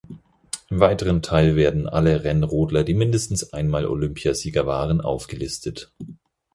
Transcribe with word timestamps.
Im 0.71 0.79
weiteren 0.79 1.21
Teil 1.21 1.55
werden 1.55 1.87
alle 1.87 2.23
Rennrodler, 2.23 2.83
die 2.83 2.95
mindestens 2.95 3.53
einmal 3.53 3.85
Olympiasieger 3.85 4.65
waren, 4.65 4.99
aufgelistet. 4.99 5.91